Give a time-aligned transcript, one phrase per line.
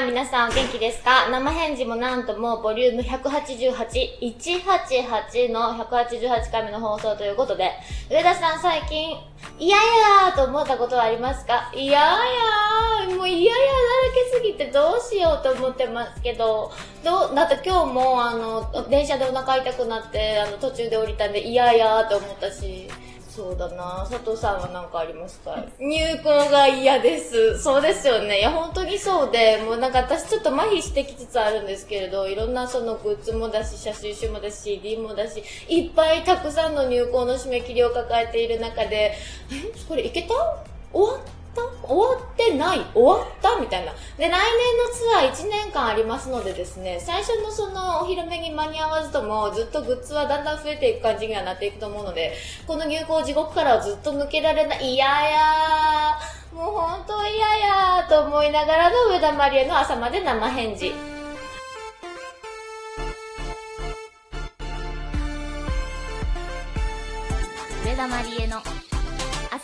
[0.00, 1.28] い、皆さんお元気ですか？
[1.30, 7.70] 生返事もなんともボリューム188、188の188回目の放送ということで、
[8.10, 9.16] 上田さん最近、
[9.58, 11.70] 嫌やーと思ったことはありますか？
[11.74, 13.72] 嫌やーもう嫌やだら
[14.32, 16.72] けすぎてどうしようと思ってますけど、
[17.04, 22.88] どう、だって今日もあの、電車でお腹痛くなって、あの、途中で降りたんで嫌やーと思ったし、
[23.36, 25.62] そうだな佐藤さんは何かありますか？
[25.78, 27.62] 入校が嫌です。
[27.62, 28.38] そうですよね。
[28.38, 39.12] いや、本当にそうで、もうなんか私ちょっと麻痺してきつつあるんですけれど、いろんなそのグッズもだし、写真集もだし、CD もだし、いっぱいたくさんの入校の締め切りを抱えている中で、
[39.52, 40.28] え、これいけた？
[40.92, 41.24] 終わっ
[41.64, 43.92] った終わってない終わったみたいな。
[43.92, 44.38] で、来年の
[44.92, 52.34] ツアー1年間ありますのでですね、最初のそのお披露目に間に合わずとも、ずっとグッズはだんだん増えていく感じにはなっていくと思うので、
[52.66, 60.92] この入校地獄からはずっと抜けられない、いややー、もう本当嫌やーと思いながらの上田まりえの朝まで生返事。
[67.84, 68.60] 上田まりえの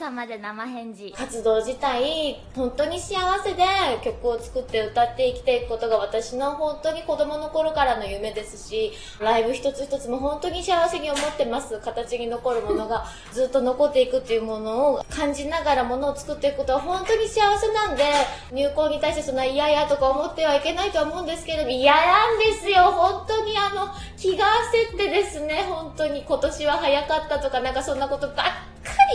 [0.02, 1.14] 朝まで生返事。
[1.16, 3.62] 活動自体本当に幸せで
[4.02, 11.78] 曲を作って歌って生きていくことが私の本当に子供の頃からの夢ですしライブ一つ一つも本当に幸せに思ってます。
[11.78, 18.02] 形に残るものがずっと残っていくっていうものを感じながらものを作っていくことは本当に幸せなんで
[18.50, 22.90] 入校に対してそんな嫌やとか思ってはいけないと思うんですけど嫌なんですよ。
[22.90, 24.46] 本当にあの気が
[24.90, 28.36] 焦ってですね本当に今年は早かったとかなんかそんなことばっ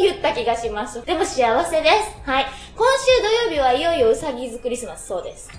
[0.02, 1.03] 言った気がします。
[1.06, 2.30] でも幸せです。
[2.30, 2.45] はい。
[2.76, 5.50] 今週土曜日はいよいようさぎズクリスマス、そうです。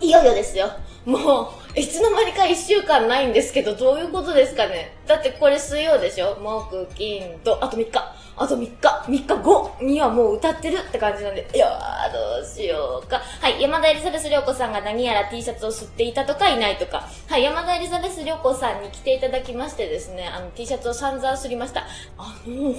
[0.00, 0.70] いよいよですよ。
[1.04, 8.14] もう、いつの間にか一週間ないんですけど、どういうことですかねだってこれ水曜でしょ木、金、土、あと3日。
[8.36, 13.20] あと3日、3日後にはもう歌ってるって感じなんで、いやー、どうしようか。
[13.40, 17.08] はい、山田エリザベス涼子さんが何やら T シャツを吸っていたとかいないとか。
[17.26, 21.86] はい、山田エリザベス涼子さんに来ていただきましてですね、あの T シャツを散々吸りました。
[22.16, 22.74] あの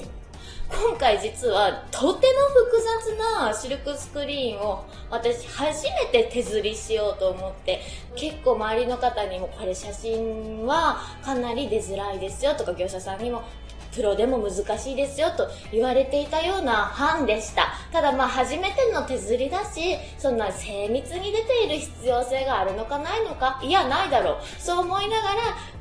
[0.72, 7.82] 今回実はとても複雑なシルクスクリーンを私初めて手刷りしようと思って
[8.16, 13.44] 結構周りの方にもこれ写真はかなり出づらいですよとか業者さんにも
[13.94, 17.74] プロでも難しいですよと言われていたような版でした。
[17.92, 24.62] ただまあ初めての手刷りだし、そんな精密に出ている必要性があるのかないのか、いやないだろう。
[24.62, 25.36] そう思いながら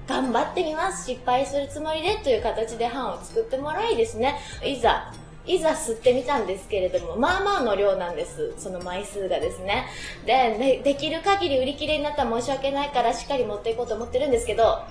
[0.06, 1.10] 頑張ってみます。
[1.10, 4.38] 失敗するつもりでという形で版を作ってもらいですね。
[4.64, 5.12] いざ
[5.46, 8.54] いざ吸ってみたんですけれども、まあまあの量なんです。
[8.58, 9.86] その枚数がですね。
[10.26, 14.82] でできる限り売り切れになったら申し訳ないからしっかり持っていこうと思ってるんですけど、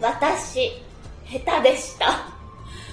[0.00, 0.82] 私、
[1.26, 2.28] 下手でした。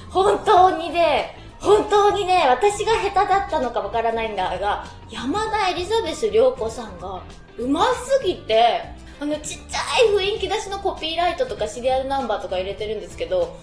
[0.10, 7.22] 本当にね、本当にね、私が下手だったのかわからないんだが、山田エリザベス涼子さんが、
[7.58, 8.82] うますぎて、
[9.20, 13.56] あの、ちっちゃい雰囲気出しのコピーライトとかシリアルナンバーとか入れてるんですけど、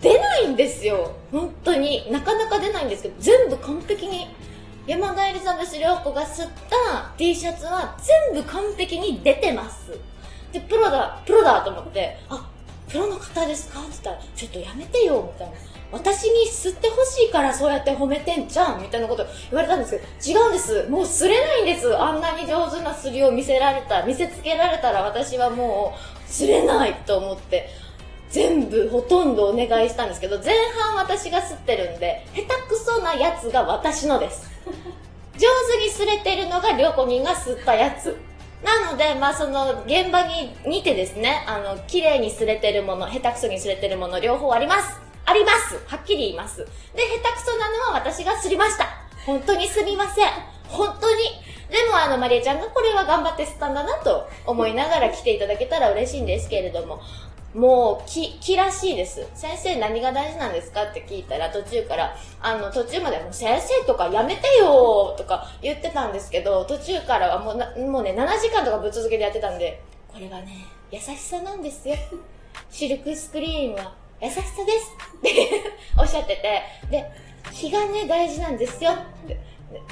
[0.00, 1.12] 出ないんですよ。
[1.30, 2.10] 本当に。
[2.10, 4.28] なかなか出ないんですけど、全部完璧に。
[4.86, 7.96] 山田エリザベス涼子が吸った T シャツは
[8.32, 9.92] 全部完璧に出てます。
[10.52, 12.48] で、プロだ、プロだと思って、あ、
[12.92, 13.80] プロの方ですか？
[13.80, 15.54] って言ったら、ちょっとやめてよ、みたいな。
[15.90, 20.88] 私に吸ってほしいからそうやって褒めてんじゃんみたいなこと言われたんですけど、違うんです。
[20.88, 21.96] もう吸れないんです。
[21.96, 25.94] あんなに上手なすりを見せられた、見せつけられたら私はも
[26.26, 27.68] う吸れないと思って、
[28.30, 34.50] 全部ほとんどお願いしたんですけど、前半私が吸ってるんで、下手くそなやつが私のです。
[35.34, 38.16] 上手に吸れてるのが両子人が吸ったやつ。
[38.62, 45.00] なので、まあその現場に似てですね、あの、綺麗に擦れてるもの、下手くそに擦れてるもの、両方あります。
[45.24, 46.58] ありますはっきり言います。
[46.58, 48.86] で、下手くそなのは私がすりました。
[49.24, 50.28] 本当にすみません。
[50.68, 51.22] 本当に。
[51.70, 57.00] でもあの、マリエちゃんがこれは頑張って吸ったんだなと思いながら来ていただけたら嬉しいんですけれども、
[57.54, 59.26] もう、き、気らしいです。
[59.34, 71.94] 先生何が大事なんですかって聞いたら途中から、あの、途中までも先生とかやめてよとか言ってたんですけど、途中からはもう、もうね、7時間とかぶっ続けてやってたんで、これはね、優しさなんですよ。
[72.70, 75.62] シルクスクリーンは優しさですって
[75.98, 77.10] おっしゃってて、で、
[77.52, 79.38] 気がね、大事なんですよって。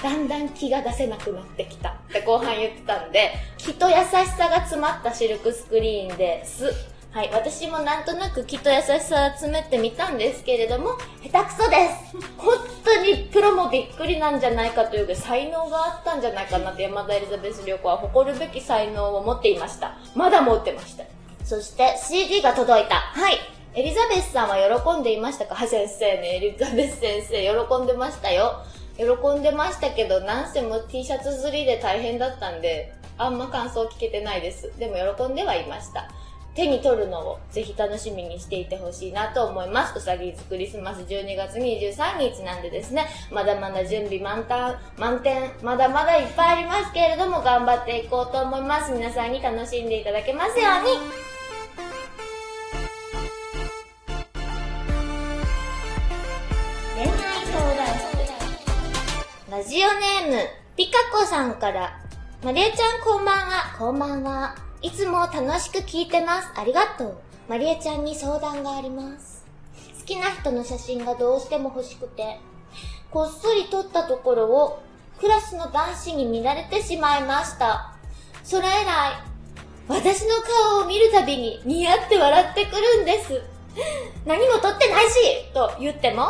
[0.02, 6.89] だんだん気が出せなくなってきたって後半言ってたんで、気と優しさが詰まったシルクスクリーンです。
[7.12, 10.91] はい、私もなんとなく気と優しさを詰めてみたんですけれども、
[11.25, 12.55] 下手くそです 本
[12.85, 19.95] 当にプロもびっくりなんじゃないかというか、才能があったんじゃないかなって山田エリザベス涼子は誇るべき才能を持っていました。
[20.15, 21.03] まだ持ってました。
[21.45, 22.95] そして CD が届いた。
[22.95, 23.39] はい。
[23.75, 25.57] エリザベスさんは喜んでいましたか？
[25.57, 28.62] は先生ね、エリザベス先生喜んでましたよ。
[28.97, 29.05] 喜
[29.37, 34.71] んでましたけど、なんせも T シャツ釣りで大変だったんで、あんま感想聞けてないです。
[34.79, 36.09] でも喜んではいました。
[36.61, 39.97] 手に取るのをぜひ楽しみにしていてほしいなと思います。
[39.97, 48.93] うさぎずクリスマス12月23日なんでですね、まだまだ準備満タン、満点、まだまだいっぱいありますけれども、頑張っていこうと思います。
[48.93, 50.91] 皆さんに楽しんでいただけますように。
[56.97, 59.51] 恋愛相談室。
[59.51, 59.89] ラジオ
[60.29, 61.99] ネーム、ピカコさんから、
[62.45, 64.69] まりえちゃんこんばんは、こんばんは。
[64.82, 66.49] いつも楽しく聞いてます。
[66.56, 67.17] ありがとう。
[67.49, 69.44] まりえちゃんに相談があります。
[69.99, 72.38] 好きな人の写真がどうしても欲しくて、
[73.11, 74.82] こっそり撮ったところを
[75.19, 77.93] クラスの男子に見られてしまいました。
[78.43, 79.23] それ以来、
[79.87, 80.37] 私の
[80.71, 83.38] 顔を見るたびに似合って笑ってくるんです。
[84.25, 86.25] 何も撮ってないしと言っても、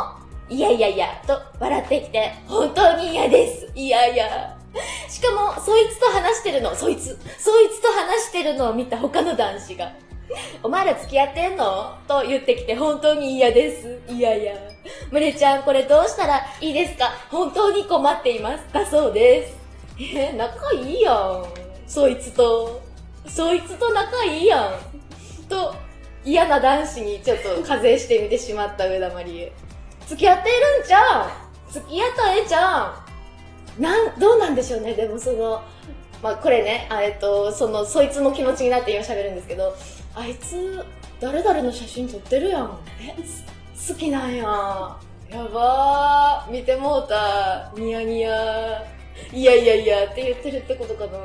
[0.49, 3.71] いやいやいや、と笑ってきて、本当に嫌です。
[3.73, 4.60] いやいや。
[5.09, 9.91] しかも、そいつと話してるの、そいつ、そいつと話してるのを見た他の男子が、
[10.63, 11.95] お前ら付き合ってんの？
[12.07, 13.99] と言ってきて本当に嫌です。
[14.07, 14.53] いやいや。
[15.11, 17.11] むれちゃん、これどうしたらいいですか？
[17.29, 18.63] 本当に困っています。
[18.71, 19.57] だそうです。
[19.99, 21.45] え仲いいやん。
[21.85, 22.81] そいつと。
[23.27, 24.73] そいつと仲いいやん。
[25.49, 25.75] と、
[26.23, 29.51] 嫌な男子にちょっと課税してみてしまった上田まりえ。
[30.07, 31.31] 付き合ってるんじゃん
[31.71, 33.10] 付き合ったええじゃん
[33.79, 35.61] なんどうなんでしょうねでもその
[36.21, 39.75] まあこれねあえっとそのそいつの気持ちになって今喋るんですけど
[40.13, 40.83] あいつ
[41.21, 42.79] 誰々の写真撮ってるやん。
[42.99, 43.15] え
[43.87, 44.43] 好きなんや。
[45.29, 46.51] やばー。
[46.51, 47.71] 見てもうた。
[47.77, 48.83] ニヤニヤ。
[49.31, 50.11] いやいやいや。
[50.11, 51.19] って言ってるってことかな。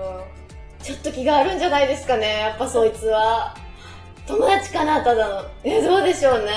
[0.83, 3.57] ちょっと気があるんじゃないですかねやっぱそいつは。
[4.27, 5.49] 友達かなただの。
[5.65, 6.53] えどうでしょうね。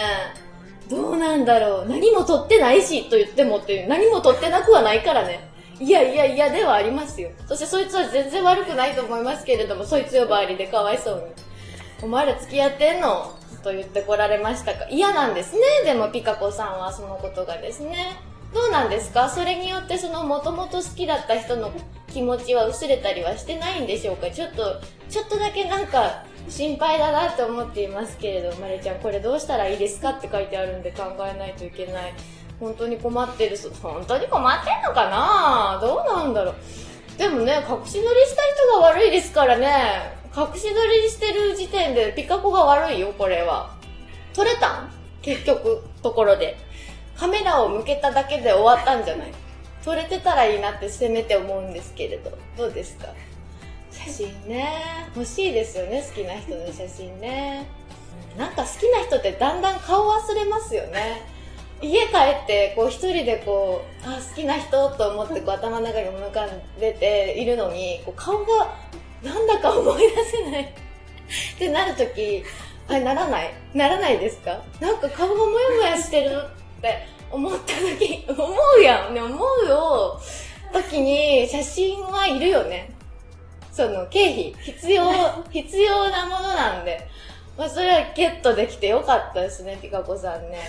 [0.90, 1.86] どうなんだろう。
[1.88, 3.88] 何も撮ってないしと言ってもっていう。
[3.88, 5.49] 何も撮ってなくはないからね。
[5.80, 7.30] いやいやいやではありますよ。
[7.48, 11.24] そしてそいつは全然悪くないと思いますけれども、そいつ呼ばわりでかわいそうに。
[12.04, 13.36] お前ら付き合ってんの？
[13.64, 15.62] と言ってこられましたか嫌なんですね。
[15.86, 18.18] でもピカ子さんはそのことがですね。
[18.54, 19.30] どうなんですか？
[19.30, 21.72] それによってそのもともと好きだった人の
[22.08, 24.32] 気持ちは薄れたりはしてないんでしょうか？
[24.32, 30.12] ちょっと、ちょっとだけなんか心配だなって思っていますけれど、まれちゃんこれどうしたらいいですか？
[30.12, 32.14] って書いてあるんで考えないといけない。
[32.60, 35.80] 本当に困ってる本当に困ってんのかな？
[35.82, 36.56] どうなんだろう？
[37.18, 38.42] でもね隠し撮りした
[38.72, 40.18] 人が悪いですからね。
[40.36, 43.76] 隠し撮りしてる時点でピカコが悪いよこれは。
[44.34, 44.92] 撮れたん？
[45.22, 46.58] 結局ところで。
[47.18, 49.32] カメラを向けただけで終わったんじゃない？
[49.84, 52.32] 撮れてたらいいなってせめて思うんですけれど。
[52.58, 53.08] どうですか？
[53.92, 55.08] 写真ね。
[55.16, 57.68] 欲しいですよね好きな人の写真ね。
[58.38, 61.24] なんか好きな人ってだんだん顔忘れますよね。
[61.82, 66.50] 家帰ってこう一人でこうあ好きな人と思ってこう頭の中に浮かん
[66.80, 68.76] でているのにこう顔が
[69.24, 70.64] なんだか思い出せない。
[71.56, 72.44] ってなるとき
[72.88, 73.54] あならない？
[73.74, 74.60] ならないですか？
[74.80, 76.42] なんか顔がモヤモヤしてる
[76.78, 78.48] って思った時思
[78.78, 80.20] うやんね思うよ
[80.74, 82.90] 時に写真はいるよね。
[83.72, 85.04] その経費必要
[85.52, 87.08] 必要なものなんで。
[87.58, 90.60] まあそれはゲットできてよかったですねピカ子さんね。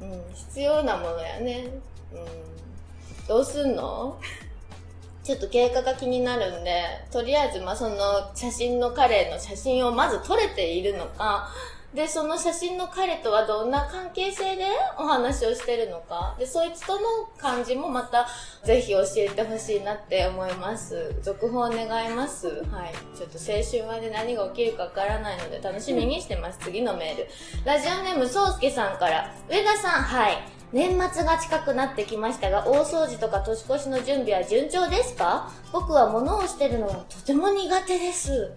[0.00, 1.66] うん、必要なものやね。
[2.12, 3.26] うん。
[3.26, 4.18] どうすんの？
[5.24, 7.96] ちょっと経過が気になるんで、とりあえず、ま、その
[8.34, 11.48] 写真の彼の写真をまず撮れているのか、
[11.94, 14.64] で、その写真の彼とはどんな関係性で
[14.98, 16.34] お話をしてるのか。
[16.38, 17.00] で、そいつとの
[17.38, 18.26] 感じもまた
[18.64, 21.14] ぜひ教えてほしいなって思います。
[21.22, 22.48] 続報願います。
[22.48, 22.94] はい。
[23.16, 26.58] ちょっと青春まで何が起きるかわからないので楽しみにしてます。
[26.58, 27.28] 次のメール。
[27.64, 30.38] ラジオネームそうすけさんから、上田さん、はい。
[30.72, 35.48] 年末が近くなってきましたが、大掃除とか年越しの準備は順調ですか？
[35.72, 38.50] 僕は物を捨てるのはとても苦手です。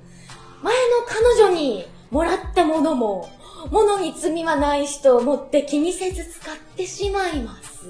[0.64, 3.30] 前の彼女にもらったものも、
[3.72, 7.88] 物に罪はない人を持って気にせず使ってしまいます。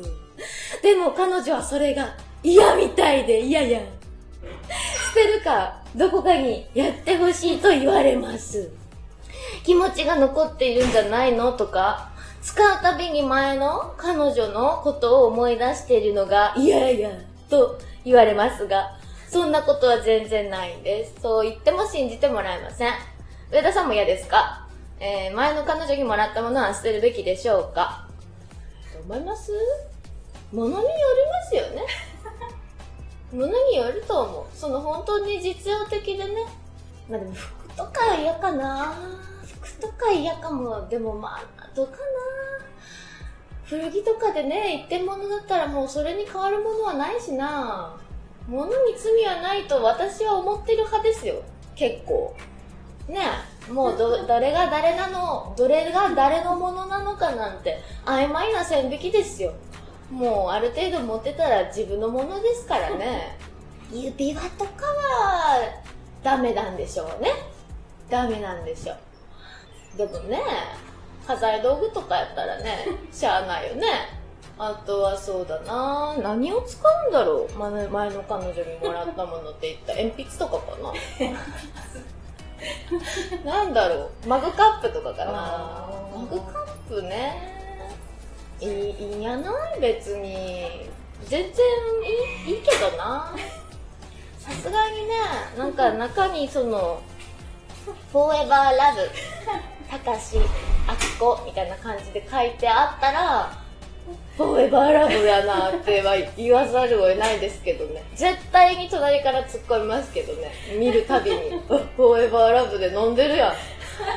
[0.82, 3.80] でも彼女はそれが嫌みたいで嫌や。
[3.80, 8.70] 捨てるか、どこかにやってほしいと言われます。
[9.64, 17.10] 気持ちが残っているんじゃないのとか、使うたびに前の彼女のことを思い出しているのが嫌や
[17.50, 18.98] と言われますが、
[19.30, 21.22] そんなことは全然ないんです。
[21.22, 22.94] そう言っても信じてもらえません。
[23.52, 24.68] 上田さんも嫌ですか？
[25.00, 28.08] えー、前の彼女にもらったものは捨てるべきでしょうか？
[28.94, 29.52] と思います？
[30.52, 31.86] 物によりますよね。
[33.32, 34.58] 物によると思う。
[34.58, 36.46] その本当に実用的でね。
[37.10, 38.94] まあでも服とか嫌かな
[39.46, 40.86] 服とか嫌かも。
[40.90, 41.98] でもまあ、どうかな
[43.66, 47.98] 古着とかでね、一点物だったらもうそれに変わるものはないしな
[48.48, 51.44] 物に罪はないと私は思ってる派ですよ
[51.76, 52.34] 結構
[53.08, 53.22] ね
[53.70, 59.54] もうど誰が誰なのどれが誰のものなのかなんて曖昧な線引きですよ。
[60.12, 63.38] もうある程度持ってたら自分のものですからね。
[63.92, 65.60] 指輪とかは
[66.24, 67.32] ダメなんでしょうね。
[68.10, 69.98] ダメなんでしょう。
[69.98, 70.42] でもね
[71.28, 73.88] 家財道具とかやったらね しゃあないよね。
[74.60, 77.58] あとはそうだな何を使うんだろう。
[77.58, 80.94] 前前の彼女にもらったものって言った鉛筆とかかな
[83.44, 84.28] なんだろう。
[84.28, 85.32] マグカップとかかな。
[86.16, 87.56] マグカップね。
[88.60, 90.90] いいやない別に。
[91.26, 91.66] 全然
[92.48, 93.34] いいいいけどな。
[94.40, 95.16] さすがにね
[95.58, 97.02] なんか中にその
[98.14, 99.10] 「フォーエバーラブ
[99.90, 100.38] たかし
[100.88, 103.52] あきこ」 みたいな感じで書いてあったら
[104.38, 108.04] フォーエバーラブやなっては言わざるを得ないですけどね。
[108.14, 110.52] 絶対に隣から突っ込みますけどね。
[110.78, 111.38] 見るたびに
[111.68, 113.52] 「フォーエバーラブで飲んでるやん」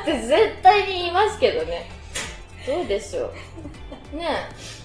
[0.03, 1.89] って絶対に言いますけどね。
[2.67, 3.31] どうでしょ
[4.13, 4.17] う。
[4.17, 4.27] ね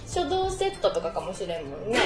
[0.07, 1.99] 書道セットとかかもしれんもんね。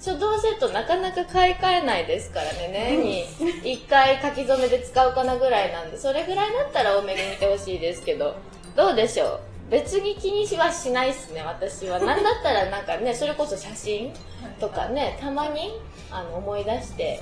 [0.00, 2.68] 書道セットなかなか買い替えないですからね。
[2.70, 3.26] 年に
[3.64, 5.98] 1回書き初めで使うかなぐらいなんで。
[5.98, 8.36] それぐらいだったら多めに見てほしいですけど。
[8.76, 11.98] どうでしょう別に気にしはしないっすね私は。
[11.98, 14.12] 何だったらなんかねそれこそ写真
[14.60, 15.80] とかねたまに
[16.10, 17.20] あの思い出して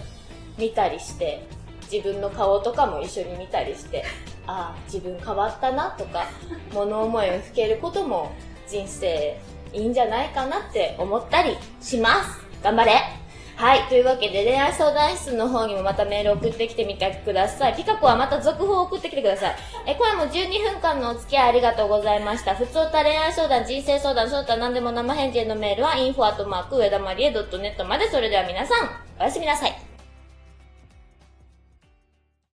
[0.58, 1.46] 見たりして
[1.90, 4.04] 自分の顔とかも一緒に見たりして
[4.46, 6.26] ああ自分変わったなとか
[6.72, 8.32] 物思いをふけることも
[8.68, 9.38] 人生
[9.72, 12.44] いいんじゃないかなって思ったりします。
[12.62, 13.23] 頑張れ
[13.56, 13.82] はい。
[13.88, 17.76] というわけで、恋愛相談室の方にもまたメール送ってきてみてください。
[17.76, 19.56] ピカコはまた続報を送ってきてください。
[19.86, 22.54] え、今夜も12分間のお付き合いありがとうございました。
[22.56, 28.10] 普通た恋愛相談、人生相談、その他何でも生返事へのメールは、info@ 上田まりえ .net まで。
[28.10, 29.83] それでは皆さん、おやすみなさい。